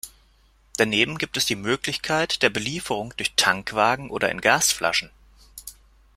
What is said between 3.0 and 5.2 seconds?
durch Tankwagen oder in Gasflaschen.